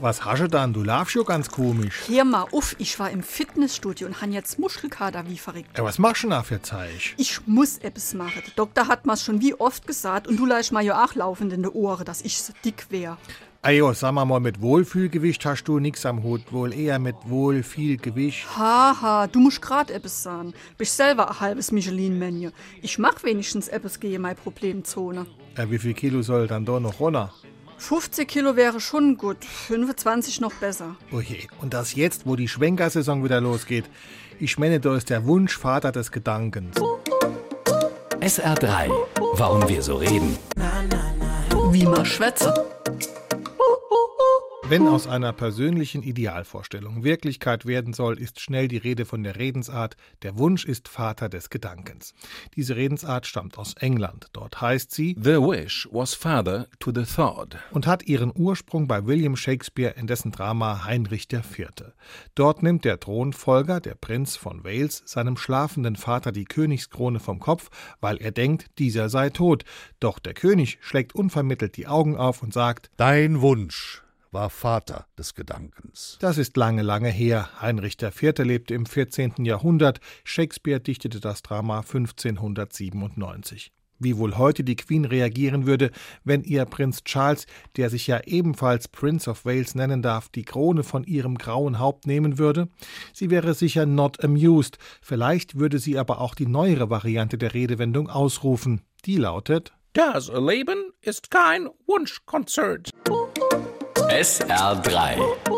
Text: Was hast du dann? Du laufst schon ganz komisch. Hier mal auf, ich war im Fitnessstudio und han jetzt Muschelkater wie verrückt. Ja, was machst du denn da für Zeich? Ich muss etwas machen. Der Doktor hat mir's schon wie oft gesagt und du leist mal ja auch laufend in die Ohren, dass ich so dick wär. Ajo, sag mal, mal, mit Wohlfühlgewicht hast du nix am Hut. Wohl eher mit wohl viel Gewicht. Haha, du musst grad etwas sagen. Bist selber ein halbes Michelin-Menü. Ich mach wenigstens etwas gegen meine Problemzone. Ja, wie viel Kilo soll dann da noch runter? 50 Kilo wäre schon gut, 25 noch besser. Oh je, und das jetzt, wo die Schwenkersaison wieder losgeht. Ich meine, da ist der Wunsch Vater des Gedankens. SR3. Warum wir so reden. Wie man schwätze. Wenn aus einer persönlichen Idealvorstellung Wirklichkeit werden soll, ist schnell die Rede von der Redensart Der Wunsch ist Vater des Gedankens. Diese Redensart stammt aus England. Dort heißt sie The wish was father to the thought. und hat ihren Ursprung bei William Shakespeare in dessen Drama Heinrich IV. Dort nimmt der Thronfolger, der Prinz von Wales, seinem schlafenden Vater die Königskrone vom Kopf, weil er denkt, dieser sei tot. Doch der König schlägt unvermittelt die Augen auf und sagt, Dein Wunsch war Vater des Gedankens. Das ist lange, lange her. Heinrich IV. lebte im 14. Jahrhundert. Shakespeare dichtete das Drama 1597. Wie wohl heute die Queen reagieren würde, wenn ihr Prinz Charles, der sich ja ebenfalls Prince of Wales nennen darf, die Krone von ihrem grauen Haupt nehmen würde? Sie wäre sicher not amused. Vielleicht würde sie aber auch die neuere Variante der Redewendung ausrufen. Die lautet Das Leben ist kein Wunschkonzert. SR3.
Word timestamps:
Was 0.00 0.24
hast 0.24 0.40
du 0.40 0.48
dann? 0.48 0.72
Du 0.72 0.84
laufst 0.84 1.14
schon 1.14 1.24
ganz 1.24 1.50
komisch. 1.50 2.02
Hier 2.06 2.24
mal 2.24 2.46
auf, 2.52 2.76
ich 2.78 2.98
war 3.00 3.10
im 3.10 3.24
Fitnessstudio 3.24 4.06
und 4.06 4.20
han 4.20 4.32
jetzt 4.32 4.56
Muschelkater 4.58 5.24
wie 5.26 5.38
verrückt. 5.38 5.76
Ja, 5.76 5.82
was 5.82 5.98
machst 5.98 6.22
du 6.22 6.28
denn 6.28 6.36
da 6.36 6.44
für 6.44 6.62
Zeich? 6.62 7.14
Ich 7.16 7.40
muss 7.46 7.78
etwas 7.78 8.14
machen. 8.14 8.42
Der 8.46 8.54
Doktor 8.54 8.86
hat 8.86 9.06
mir's 9.06 9.24
schon 9.24 9.40
wie 9.40 9.54
oft 9.54 9.88
gesagt 9.88 10.28
und 10.28 10.36
du 10.36 10.46
leist 10.46 10.70
mal 10.70 10.84
ja 10.84 11.04
auch 11.04 11.16
laufend 11.16 11.52
in 11.52 11.64
die 11.64 11.68
Ohren, 11.68 12.04
dass 12.04 12.22
ich 12.22 12.40
so 12.40 12.52
dick 12.64 12.86
wär. 12.90 13.18
Ajo, 13.62 13.92
sag 13.92 14.12
mal, 14.12 14.24
mal, 14.24 14.38
mit 14.38 14.60
Wohlfühlgewicht 14.60 15.44
hast 15.44 15.64
du 15.64 15.80
nix 15.80 16.06
am 16.06 16.22
Hut. 16.22 16.52
Wohl 16.52 16.72
eher 16.72 17.00
mit 17.00 17.16
wohl 17.24 17.64
viel 17.64 17.96
Gewicht. 17.96 18.46
Haha, 18.56 19.26
du 19.26 19.40
musst 19.40 19.60
grad 19.60 19.90
etwas 19.90 20.22
sagen. 20.22 20.54
Bist 20.76 20.96
selber 20.96 21.28
ein 21.28 21.40
halbes 21.40 21.72
Michelin-Menü. 21.72 22.52
Ich 22.82 23.00
mach 23.00 23.24
wenigstens 23.24 23.66
etwas 23.66 23.98
gegen 23.98 24.22
meine 24.22 24.36
Problemzone. 24.36 25.26
Ja, 25.56 25.68
wie 25.68 25.78
viel 25.78 25.94
Kilo 25.94 26.22
soll 26.22 26.46
dann 26.46 26.64
da 26.64 26.78
noch 26.78 27.00
runter? 27.00 27.34
50 27.78 28.28
Kilo 28.28 28.56
wäre 28.56 28.80
schon 28.80 29.16
gut, 29.16 29.44
25 29.44 30.40
noch 30.40 30.52
besser. 30.54 30.96
Oh 31.12 31.20
je, 31.20 31.46
und 31.60 31.74
das 31.74 31.94
jetzt, 31.94 32.26
wo 32.26 32.36
die 32.36 32.48
Schwenkersaison 32.48 33.24
wieder 33.24 33.40
losgeht. 33.40 33.84
Ich 34.40 34.58
meine, 34.58 34.80
da 34.80 34.96
ist 34.96 35.10
der 35.10 35.24
Wunsch 35.26 35.56
Vater 35.56 35.92
des 35.92 36.12
Gedankens. 36.12 36.76
SR3. 38.20 38.90
Warum 39.34 39.68
wir 39.68 39.82
so 39.82 39.96
reden. 39.96 40.36
Wie 41.70 41.84
man 41.84 42.04
schwätze. 42.04 42.77
Wenn 44.70 44.86
aus 44.86 45.06
einer 45.06 45.32
persönlichen 45.32 46.02
Idealvorstellung 46.02 47.02
Wirklichkeit 47.02 47.64
werden 47.64 47.94
soll, 47.94 48.18
ist 48.18 48.38
schnell 48.38 48.68
die 48.68 48.76
Rede 48.76 49.06
von 49.06 49.22
der 49.22 49.36
Redensart 49.36 49.96
Der 50.20 50.36
Wunsch 50.36 50.66
ist 50.66 50.88
Vater 50.88 51.30
des 51.30 51.48
Gedankens. 51.48 52.12
Diese 52.54 52.76
Redensart 52.76 53.26
stammt 53.26 53.56
aus 53.56 53.72
England. 53.80 54.26
Dort 54.34 54.60
heißt 54.60 54.90
sie 54.90 55.16
The 55.18 55.40
wish 55.40 55.88
was 55.90 56.12
father 56.12 56.66
to 56.80 56.92
the 56.94 57.04
thought. 57.04 57.56
und 57.70 57.86
hat 57.86 58.02
ihren 58.02 58.30
Ursprung 58.34 58.86
bei 58.86 59.06
William 59.06 59.36
Shakespeare 59.36 59.94
in 59.96 60.06
dessen 60.06 60.32
Drama 60.32 60.84
Heinrich 60.84 61.32
IV. 61.32 61.68
Dort 62.34 62.62
nimmt 62.62 62.84
der 62.84 63.00
Thronfolger, 63.00 63.80
der 63.80 63.94
Prinz 63.94 64.36
von 64.36 64.64
Wales, 64.64 65.02
seinem 65.06 65.38
schlafenden 65.38 65.96
Vater 65.96 66.30
die 66.30 66.44
Königskrone 66.44 67.20
vom 67.20 67.40
Kopf, 67.40 67.70
weil 68.02 68.18
er 68.18 68.32
denkt, 68.32 68.66
dieser 68.78 69.08
sei 69.08 69.30
tot. 69.30 69.64
Doch 69.98 70.18
der 70.18 70.34
König 70.34 70.76
schlägt 70.82 71.14
unvermittelt 71.14 71.78
die 71.78 71.86
Augen 71.86 72.18
auf 72.18 72.42
und 72.42 72.52
sagt, 72.52 72.90
Dein 72.98 73.40
Wunsch 73.40 74.02
war 74.30 74.50
Vater 74.50 75.06
des 75.18 75.34
Gedankens. 75.34 76.18
Das 76.20 76.38
ist 76.38 76.56
lange, 76.56 76.82
lange 76.82 77.10
her. 77.10 77.48
Heinrich 77.60 77.96
IV. 78.00 78.38
lebte 78.38 78.74
im 78.74 78.86
14. 78.86 79.44
Jahrhundert. 79.44 80.00
Shakespeare 80.24 80.80
dichtete 80.80 81.20
das 81.20 81.42
Drama 81.42 81.78
1597. 81.78 83.72
Wie 84.00 84.16
wohl 84.16 84.38
heute 84.38 84.62
die 84.62 84.76
Queen 84.76 85.04
reagieren 85.04 85.66
würde, 85.66 85.90
wenn 86.22 86.44
ihr 86.44 86.64
Prinz 86.66 87.02
Charles, 87.02 87.46
der 87.76 87.90
sich 87.90 88.06
ja 88.06 88.20
ebenfalls 88.24 88.86
Prince 88.86 89.28
of 89.28 89.44
Wales 89.44 89.74
nennen 89.74 90.02
darf, 90.02 90.28
die 90.28 90.44
Krone 90.44 90.84
von 90.84 91.02
ihrem 91.04 91.36
grauen 91.36 91.80
Haupt 91.80 92.06
nehmen 92.06 92.38
würde? 92.38 92.68
Sie 93.12 93.30
wäre 93.30 93.54
sicher 93.54 93.86
not 93.86 94.22
amused. 94.22 94.78
Vielleicht 95.02 95.58
würde 95.58 95.80
sie 95.80 95.98
aber 95.98 96.20
auch 96.20 96.36
die 96.36 96.46
neuere 96.46 96.90
Variante 96.90 97.38
der 97.38 97.54
Redewendung 97.54 98.08
ausrufen. 98.08 98.82
Die 99.04 99.16
lautet 99.16 99.72
Das 99.94 100.28
Leben 100.28 100.92
ist 101.00 101.30
kein 101.30 101.68
Wunschkonzert. 101.86 102.90
SR3. 104.10 105.57